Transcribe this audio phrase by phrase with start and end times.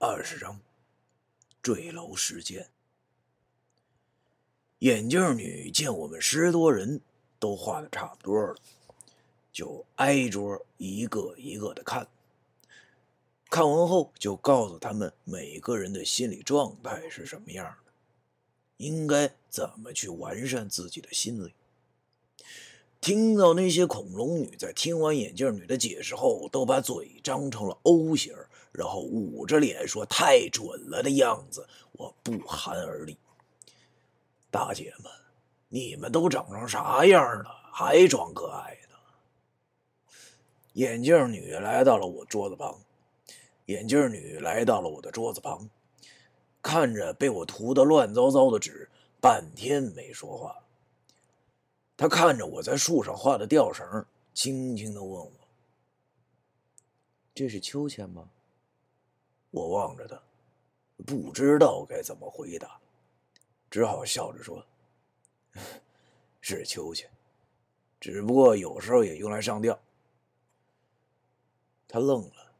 [0.00, 0.60] 二十章，
[1.60, 2.68] 坠楼事件。
[4.78, 7.00] 眼镜女见我们十多人
[7.40, 8.54] 都画的差不多了，
[9.52, 12.06] 就挨桌一个一个的看。
[13.50, 17.92] 看完后，就告诉他们每个人的心理状态是什么样的，
[18.76, 21.52] 应该怎么去完善自己的心理。
[23.00, 28.34] 听到那些恐龙女在听完眼镜女的解释后，都把嘴张成了 O 型。
[28.70, 33.16] 然后捂着脸说：“太准了的样子，我不寒而栗。”
[34.52, 35.10] 大姐们，
[35.68, 38.96] 你们都长成啥样了，还装可爱呢？
[40.74, 42.78] 眼镜女来到了我桌子旁，
[43.66, 45.68] 眼镜女来到了我的桌子旁，
[46.62, 48.88] 看着被我涂得乱糟糟的纸，
[49.20, 50.54] 半天没说话。
[51.98, 55.32] 他看着我在树上画的吊绳，轻轻的问我
[57.34, 58.30] ：“这是秋千吗？”
[59.50, 60.22] 我望着他，
[61.04, 62.78] 不知道该怎么回答，
[63.68, 64.64] 只好笑着说
[66.40, 67.10] ：“是秋千，
[67.98, 69.76] 只不过有时候也用来上吊。”
[71.88, 72.52] 他愣了，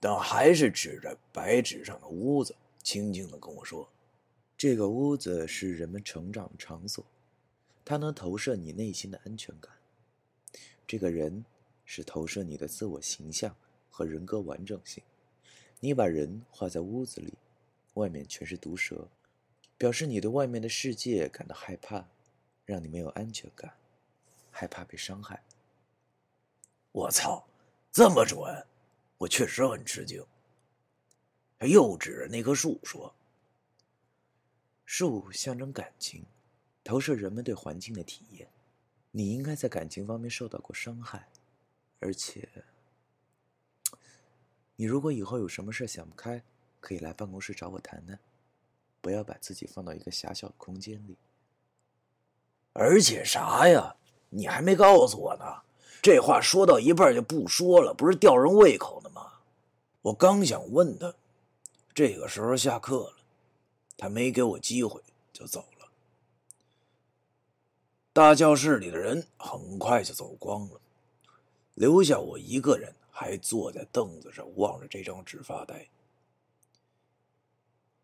[0.00, 3.86] 但还是指着白纸上的屋子，轻轻的跟我说
[4.56, 7.04] ：“这个屋子是人们成长的场所，
[7.84, 9.72] 它能投射你内心的安全感。
[10.86, 11.44] 这个人
[11.84, 13.56] 是投射你的自我形象
[13.90, 15.02] 和人格完整性。”
[15.82, 17.32] 你把人画在屋子里，
[17.94, 19.08] 外面全是毒蛇，
[19.78, 22.06] 表示你对外面的世界感到害怕，
[22.66, 23.72] 让你没有安全感，
[24.50, 25.42] 害怕被伤害。
[26.92, 27.46] 我操，
[27.90, 28.66] 这么准！
[29.16, 30.22] 我确实很吃惊。
[31.58, 33.14] 他又指着那棵树说
[34.84, 36.26] ：“树象征感情，
[36.84, 38.48] 投射人们对环境的体验。
[39.10, 41.28] 你应该在感情方面受到过伤害，
[41.98, 42.48] 而且……”
[44.76, 46.42] 你如果以后有什么事想不开，
[46.80, 48.18] 可以来办公室找我谈谈，
[49.00, 51.18] 不要把自己放到一个狭小的空间里。
[52.72, 53.96] 而且啥呀？
[54.30, 55.44] 你还没告诉我呢。
[56.00, 59.40] 这话说到一半就不说了，不是吊人胃口的吗？
[60.02, 61.14] 我刚想问他，
[61.92, 63.16] 这个时候下课了，
[63.98, 65.79] 他没给我机会就走了。
[68.12, 70.80] 大教室里的人很快就走光了，
[71.74, 72.94] 留下我一个人。
[73.12, 75.86] 还坐在凳子上望着这张纸发呆。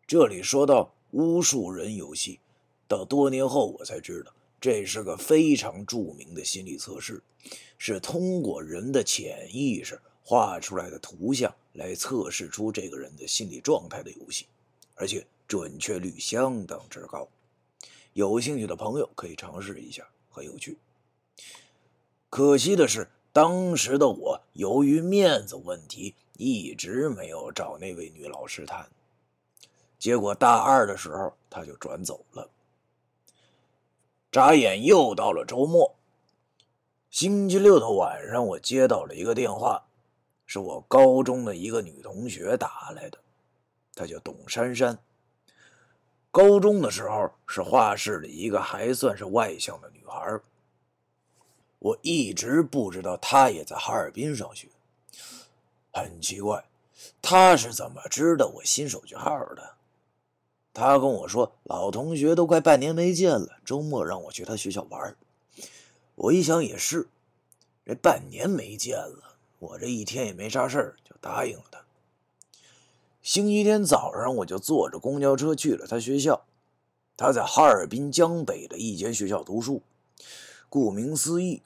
[0.05, 2.39] 这里说到巫术人游戏，
[2.87, 4.31] 到多年后我才知道，
[4.61, 7.23] 这是个非常著名的心理测试，
[7.79, 14.45] 是通过人的潜意识画出来的图像来测试出这个人的心理状态的游戏，
[14.93, 17.27] 而且准确率相当之高。
[18.17, 20.79] 有兴趣的朋友可以尝试一下，很有趣。
[22.31, 23.07] 可惜的是。
[23.31, 28.89] 当时的我由于面子问题，一直没有找那位女老师谈。
[29.99, 32.49] 结果大二的时候，她就转走了。
[34.31, 35.95] 眨眼又到了周末。
[37.11, 39.83] 星期六的晚上，我接到了一个电话，
[40.47, 43.19] 是我高中的一个女同学打来的，
[43.93, 44.97] 她叫董珊珊。
[46.37, 50.39] 高中的时候是画室里一个还算是外向的女孩。
[51.79, 54.67] 我一直不知道她也在哈尔滨上学，
[55.91, 56.63] 很奇怪，
[57.23, 59.77] 她是怎么知道我新手机号的？
[60.75, 65.17] 她跟我说，老同学都快半年没见了，周末让我去她学校玩。
[66.13, 67.07] 我一想也是，
[67.83, 71.83] 这半年没见了，我这一天也没啥事儿，就答应了她。
[73.27, 76.45] 星期天早上，我就坐着公交车去了他学校，
[77.17, 79.81] 他在哈尔滨江北的一间学校读书。
[80.69, 81.61] 顾名思义，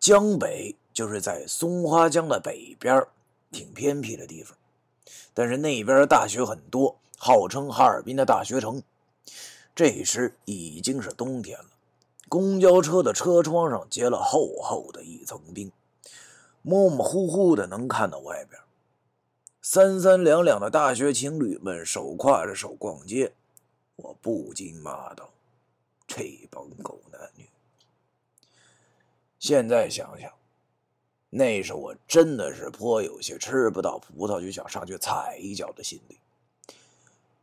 [0.00, 3.06] 江北就是在松花江的北边，
[3.52, 4.58] 挺偏僻的地方。
[5.32, 8.82] 但是那边大学很多，号称哈尔滨的大学城。
[9.72, 11.66] 这时已经是冬天了，
[12.28, 15.70] 公交车的车窗上结了厚厚的一层冰，
[16.62, 18.60] 模模糊糊的能看到外边。
[19.66, 23.32] 三三两两的大学情侣们手挎着手逛街，
[23.96, 25.30] 我不禁骂道
[26.06, 27.48] ：“这帮狗男女！”
[29.40, 30.30] 现在想想，
[31.30, 36.20] 那时我真的是颇有些吃不到葡萄就想上去踩一脚的心理。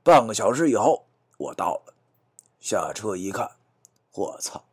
[0.03, 1.03] 半个小时以后，
[1.38, 1.94] 我到了，
[2.59, 3.50] 下车一看，
[4.13, 4.63] 我操！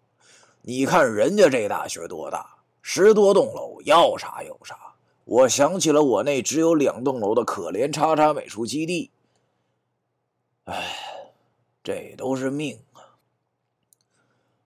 [0.61, 4.88] 你看人家这大学多大，十多栋楼，要啥有啥。
[5.29, 9.11] 我想起了我那只有两栋楼的可怜叉叉美术基地。
[10.65, 11.35] 哎，
[11.85, 13.21] 这都是命啊！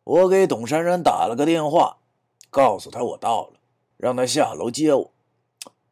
[0.05, 1.99] 我给董珊珊打了个电话。
[2.49, 3.55] 告诉她我到了，
[3.97, 5.11] 让她下楼接我。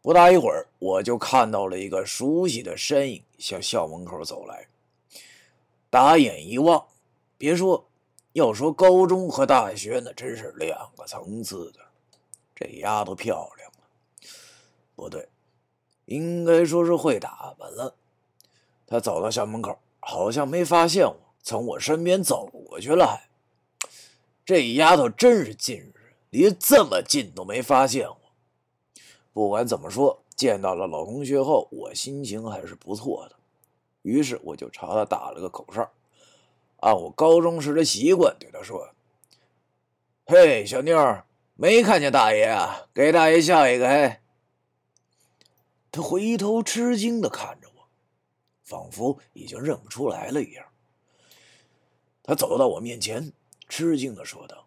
[0.03, 4.69] 不大一会儿，我就看到了一个熟悉的身影向校门口走来。
[5.89, 6.87] 打眼一望，
[7.37, 7.89] 别说，
[8.35, 11.81] 要说高中和大学，那真是两个层次的。
[12.55, 13.70] 这丫头漂亮，
[15.01, 15.29] 不对，
[16.05, 17.97] 应该说是会打扮了。
[18.87, 23.07] 他走到校门口，好像没发现我，从我身边走过去了。
[23.07, 23.89] 还，
[24.45, 25.95] 这丫头真是近视，
[26.29, 28.17] 离这么近都没发现我。
[29.33, 33.37] 不管怎么说，见到了老同学后，我心情还是不错的。
[34.03, 35.91] 于是我就朝他打了个口哨，
[36.81, 38.91] 按我高中时的习惯对他说
[40.27, 41.25] ：“嘿，小妞儿，
[41.55, 42.89] 没看见大爷啊？
[42.93, 44.20] 给大爷笑一个。”嘿。
[45.93, 47.89] 他回头吃惊的看着我，
[48.63, 50.67] 仿佛已经认不出来了一样。
[52.23, 53.33] 他走到我面前，
[53.69, 54.67] 吃惊的说道：“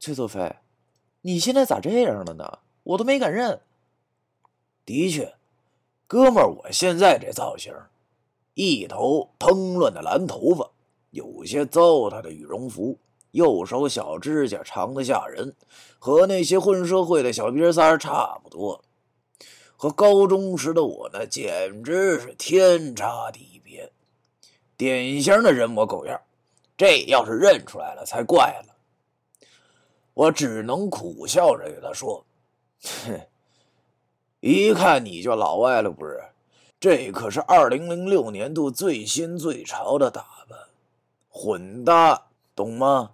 [0.00, 0.56] 崔作飞，
[1.20, 3.60] 你现在咋这样了呢？”我都没敢认。
[4.84, 5.34] 的确，
[6.06, 7.74] 哥们儿，我现在这造型，
[8.54, 10.70] 一头蓬乱的蓝头发，
[11.10, 12.98] 有些糟蹋的羽绒服，
[13.32, 15.56] 右手小指甲长得吓人，
[15.98, 18.84] 和那些混社会的小瘪三差不多。
[19.76, 23.92] 和高中时的我呢，简直是天差地别，
[24.76, 26.20] 典型的人模狗样。
[26.76, 28.74] 这要是认出来了，才怪了。
[30.14, 32.24] 我只能苦笑着对他说。
[32.82, 33.20] 哼，
[34.40, 36.22] 一看你就老外了，不是？
[36.78, 40.58] 这可是二零零六年度最新最潮的打扮，
[41.30, 43.12] 混搭，懂吗？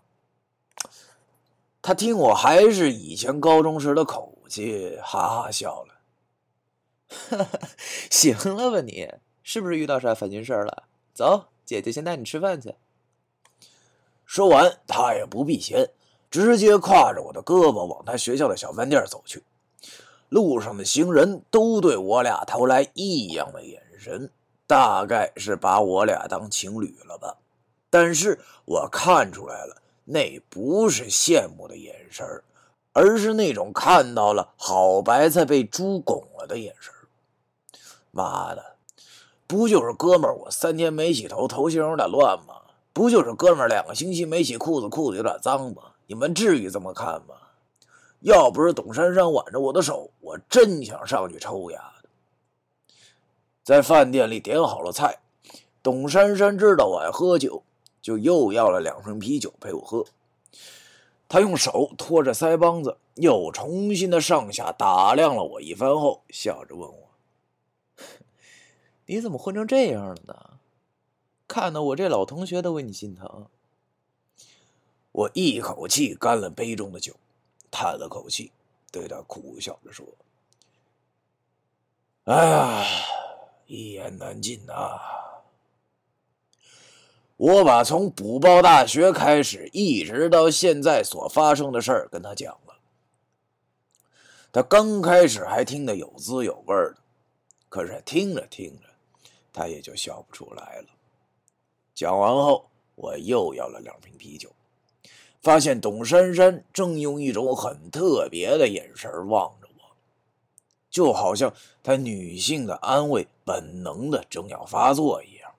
[1.80, 5.91] 他听我还是以前高中时的口气，哈哈笑了。
[8.10, 9.08] 行了吧你？
[9.42, 10.84] 是不是遇到啥烦心事儿了？
[11.12, 12.74] 走，姐姐先带你吃饭去。
[14.24, 15.90] 说完，他也不避嫌，
[16.30, 19.42] 直接挎着我的胳膊往他学校的小饭店走去。
[20.28, 24.30] 路上的行人都对我俩投来异样的眼神，
[24.66, 27.36] 大概是把我俩当情侣了吧。
[27.90, 32.24] 但是我看出来了，那不是羡慕的眼神，
[32.94, 36.94] 而是那种看到了好白菜被猪拱了的眼神。
[38.12, 38.76] 妈的，
[39.48, 42.54] 不就是哥们儿我三天没洗头，头型有点乱吗？
[42.92, 45.82] 不就是哥们儿两个星期没洗裤子，裤子有点脏吗？
[46.06, 47.34] 你们至于这么看吗？
[48.20, 52.08] 要不是董珊珊挽着我的手，我真想上去抽丫的。
[53.64, 55.20] 在饭店里点好了菜，
[55.82, 57.62] 董珊珊知道我爱喝酒，
[58.02, 60.04] 就又要了两瓶啤酒陪我喝。
[61.28, 67.01] 她用手托着腮帮子，又重新的上下打量了我一番后，笑着问我
[69.06, 70.58] ：“你怎么混成这样了呢？
[71.48, 73.46] 看得我这老同学都为你心疼。”
[75.12, 77.14] 我一口气干了杯中的酒。
[77.74, 78.52] 叹了口气，
[78.90, 80.06] 对他苦笑着说
[82.24, 82.84] ：“哎呀，
[83.66, 85.00] 一言难尽呐！
[87.38, 92.76] 我把从补报大学开始一直到现在所发生的事儿跟他讲了。
[94.52, 96.98] 他刚开始还听得有滋有味的，
[97.70, 98.88] 可是听着听着，
[99.52, 100.88] 他也就笑不出来了。
[101.94, 102.64] 讲完后，
[102.94, 104.50] 我又要了两瓶啤酒。”
[105.42, 109.96] 发现董珊珊正用一种很特别的眼神望着我，
[110.88, 111.52] 就好像
[111.82, 115.52] 她女性的安慰本能的正要发作一样，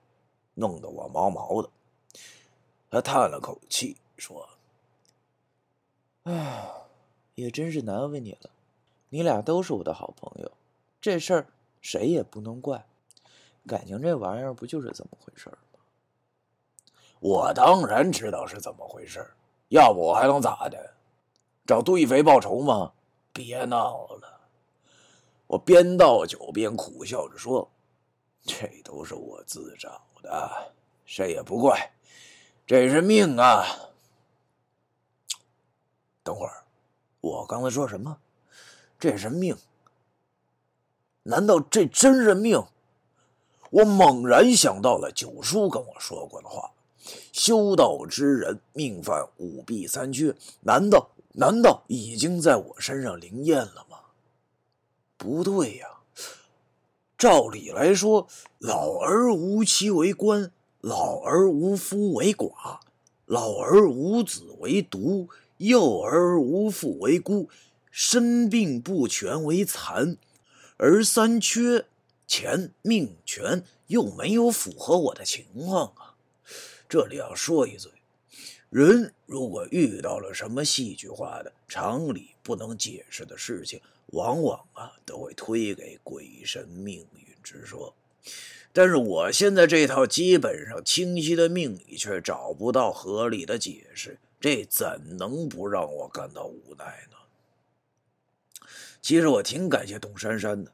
[0.54, 1.68] 弄得我毛毛的。
[2.88, 4.48] 她叹了口气说
[6.24, 6.66] ：“哎，
[7.34, 8.48] 也真是难为你了。
[9.10, 10.50] 你俩都是我的好朋友，
[10.98, 11.46] 这事儿
[11.82, 12.86] 谁也不能怪。
[13.66, 15.80] 感情这玩意儿不就是这么回事吗？”
[17.20, 19.26] 我当然知道是怎么回事
[19.68, 20.94] 要不我还能咋的？
[21.66, 22.92] 找杜一飞报仇吗？
[23.32, 24.40] 别闹了！
[25.46, 27.70] 我边倒酒边苦笑着说
[28.44, 30.72] ：“这都是我自找的，
[31.06, 31.92] 谁也不怪。
[32.66, 33.64] 这是命啊！”
[36.22, 36.64] 等会儿，
[37.20, 38.18] 我刚才说什么？
[38.98, 39.56] 这是命？
[41.22, 42.62] 难道这真是命？
[43.74, 46.70] 我猛然想到了九叔跟我说过的话。
[47.32, 53.98] 修道之人，命犯五弊三缺，难道难道已经在我身上灵验了吗？
[55.16, 55.88] 不对呀，
[57.18, 58.28] 照理来说，
[58.58, 62.78] 老而无妻为官，老而无夫为寡，
[63.26, 67.48] 老而无子为独，幼而无父为孤，
[67.90, 70.16] 身病不全为残，
[70.76, 71.84] 而三缺
[72.34, 76.16] 钱命权又没有符合我的情况啊。
[76.88, 77.92] 这里要说一嘴，
[78.70, 87.94] 人如果遇到了什么戏剧化的、常理不能解释的事情，往往啊都会推给鬼神命运之说。
[88.72, 98.66] 但是我现在这套基本上清晰的命理却找不到合理的解释，这怎能不让我感到无奈呢？
[99.00, 100.72] 其实我挺感谢董珊珊的，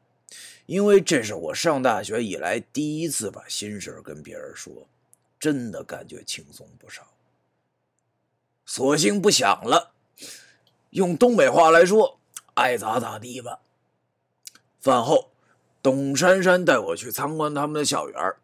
[0.70, 4.86] 因为这是我上大学以来第一次把心事跟别人说，
[5.36, 7.08] 真的感觉轻松不少。
[8.64, 9.90] 索性不想了，
[10.90, 12.20] 用东北话来说，
[12.54, 13.58] 爱咋咋地吧。
[14.78, 15.32] 饭后。
[15.82, 18.34] 董珊珊带我去参观他们的校园，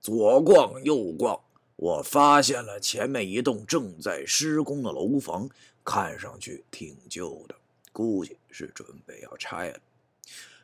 [0.00, 1.40] 左逛右逛，
[1.74, 5.50] 我发现了前面一栋正在施工的楼房，
[5.84, 7.56] 看上去挺旧的，
[7.92, 9.80] 估计是准备要拆了。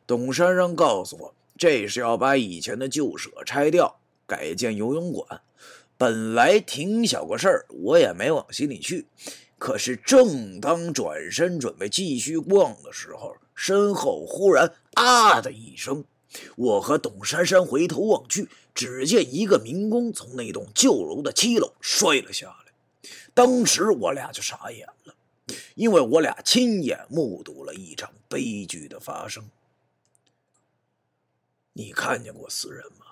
[0.07, 5.43] 董珊珊告诉我，这是要把以前的旧舍拆掉，改建游泳馆。
[5.97, 9.07] 本来挺小个事儿，我也没往心里去。
[9.59, 16.05] 可是正当转身准备继续逛的时候，身后忽然“啊”的一声。
[16.57, 22.73] 我和董珊珊回头望去，只见一个民工从那栋旧楼的七楼摔了下来。
[23.35, 25.15] 当时我俩就傻眼了，
[25.77, 29.45] 因为我俩亲眼目睹了一场悲剧的发生。
[31.75, 33.07] 你看见过死人吗？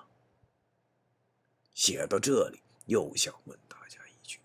[1.73, 4.39] 写到这里，又想问大家一句：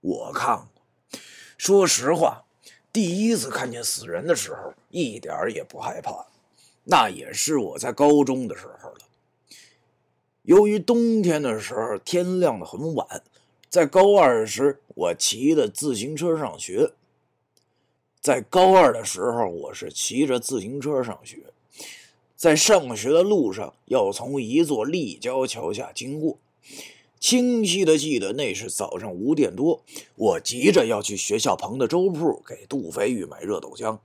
[0.00, 1.20] 我看过。
[1.56, 2.44] 说实话，
[2.92, 6.26] 第一次看见死人的时候，一点也不害怕。
[6.84, 9.00] 那也是我在高中的时候了。
[10.42, 13.22] 由于冬天的时候天亮的很晚，
[13.68, 16.92] 在高二时我骑的自行车上学。
[18.20, 21.52] 在高二的时候，我是骑着自行车上学，
[22.38, 26.38] 在上学的路上要从一座立交桥下经过。
[27.18, 29.82] 清晰的记得那是早上五点多，
[30.14, 33.98] 我急着要去学校旁的粥铺给杜飞玉买热豆浆。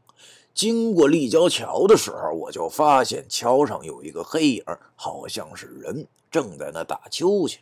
[0.55, 4.63] 经过立交桥的时候，我就发现桥上有一个黑影，
[4.95, 7.59] 好像是人，正在那打秋千。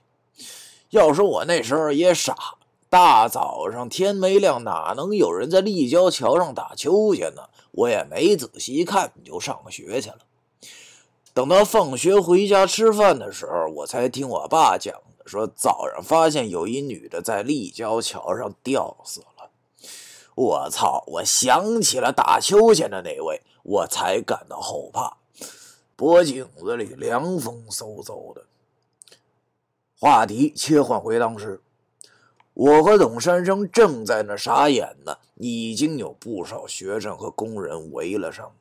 [0.92, 2.34] 要说我那时候也傻，
[2.90, 7.50] 大早上天没亮，哪能有人在立交桥上打秋千呢？
[7.72, 10.20] 我也没仔细看，就上学去了。
[11.34, 19.50] 等到放学回家吃饭的时候，我才听我爸讲的，说早上发现有一女的在立交桥上吊死了。
[20.36, 21.04] 我操！
[21.08, 25.18] 我想起了打秋千的那位，我才感到后怕，
[25.96, 28.46] 脖颈子里凉风嗖嗖的。
[30.00, 31.62] 话题切换回当时，
[32.54, 38.52] 我和董山生正在那傻眼呢，已经有不少学生和工人围了上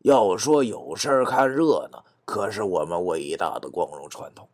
[0.00, 4.48] 要说有事看热闹，可是我们伟大的光荣传统。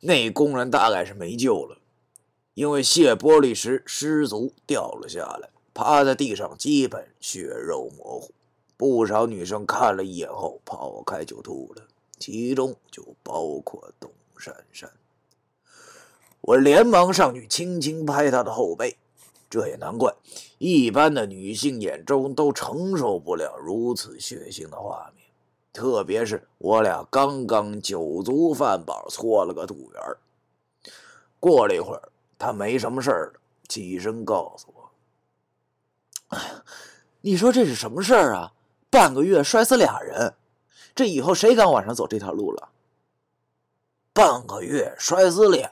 [0.00, 1.76] 那工人大概是没救了。
[2.54, 8.32] 因为卸玻璃时失足掉了下来，趴在地上，基本血肉模糊。
[8.76, 11.84] 不少女生看了一眼后跑开就吐了，
[12.18, 14.90] 其中就包括董珊珊。
[16.42, 18.96] 我连忙上去轻轻拍她的后背，
[19.50, 20.14] 这也难怪，
[20.58, 25.26] 一般的女性眼中都承受不了如此血腥的画面，
[25.72, 30.02] 特别是我俩刚刚酒足饭饱，搓了个肚圆
[31.40, 32.02] 过了一会儿。
[32.38, 34.90] 他没什么事儿了，起身告诉我
[36.34, 36.64] ：“哎呀，
[37.20, 38.54] 你说这是什么事儿啊？
[38.88, 40.32] 半个月摔死俩人，
[40.94, 42.70] 这以后谁敢晚上走这条路了？
[44.14, 45.70] 半个月摔死俩，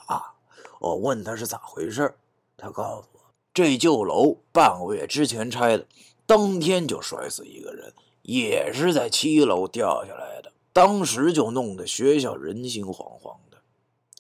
[0.79, 2.15] 我问他是咋回事
[2.57, 3.18] 他告诉我，
[3.59, 5.85] 这旧楼半个月之前拆的，
[6.27, 13.59] 当天就摔死一个人，也是在七楼掉下来的，当时就弄得学校人心惶惶的。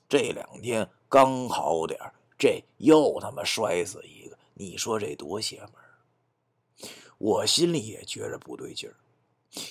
[0.08, 2.00] 这两天刚好点。”
[2.36, 8.96] 这又他妈摔死一个，你说这多邪门我心里也觉着不对劲儿，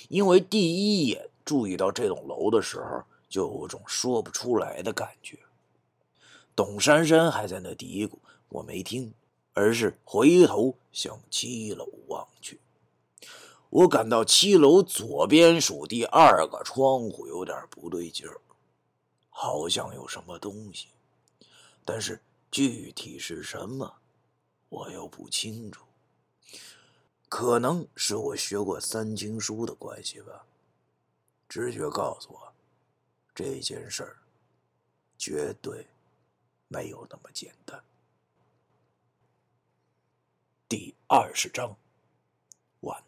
[0.08, 5.38] 因为第一眼注意到这栋楼的时候，就有种说不出来的感觉。
[6.56, 8.14] 董珊珊还在那嘀咕，
[8.48, 9.14] 我没听，
[9.58, 12.60] 而是回头向七楼望去。
[13.72, 18.40] 我感到七楼左边数第二个窗户有点不对劲儿，
[19.32, 20.90] 好像有什么东西，
[21.84, 22.22] 但是。
[22.50, 23.98] 具体是什么，
[24.70, 25.84] 我又不清楚。
[27.28, 30.46] 可能是我学过三经书的关系吧。
[31.50, 32.54] 直觉告诉我，
[33.36, 34.18] 这件事儿
[35.18, 35.86] 绝对
[36.70, 37.84] 没有那么简单。
[40.70, 41.78] 第二十章，
[42.82, 43.07] 完。